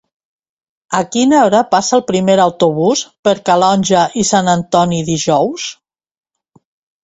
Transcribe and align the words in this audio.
A 0.99 1.01
quina 1.15 1.41
hora 1.47 1.59
passa 1.73 1.93
el 1.97 2.03
primer 2.07 2.39
autobús 2.47 3.05
per 3.29 3.35
Calonge 3.53 4.09
i 4.23 4.27
Sant 4.33 4.53
Antoni 4.57 5.05
dijous? 5.15 5.71